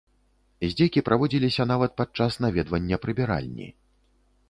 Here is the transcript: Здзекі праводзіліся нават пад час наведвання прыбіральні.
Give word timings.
Здзекі 0.71 1.03
праводзіліся 1.09 1.63
нават 1.73 1.91
пад 2.01 2.09
час 2.21 2.33
наведвання 2.47 3.01
прыбіральні. 3.07 3.73